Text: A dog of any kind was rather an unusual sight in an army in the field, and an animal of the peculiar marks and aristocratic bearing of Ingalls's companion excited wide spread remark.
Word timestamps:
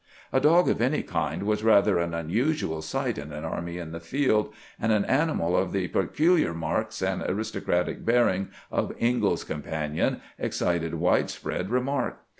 A 0.33 0.39
dog 0.39 0.67
of 0.67 0.81
any 0.81 1.03
kind 1.03 1.43
was 1.43 1.63
rather 1.63 1.99
an 1.99 2.11
unusual 2.15 2.81
sight 2.81 3.19
in 3.19 3.31
an 3.31 3.45
army 3.45 3.77
in 3.77 3.91
the 3.91 3.99
field, 3.99 4.51
and 4.79 4.91
an 4.91 5.05
animal 5.05 5.55
of 5.55 5.73
the 5.73 5.89
peculiar 5.89 6.55
marks 6.55 7.03
and 7.03 7.21
aristocratic 7.21 8.03
bearing 8.03 8.49
of 8.71 8.95
Ingalls's 8.99 9.43
companion 9.43 10.19
excited 10.39 10.95
wide 10.95 11.29
spread 11.29 11.69
remark. 11.69 12.17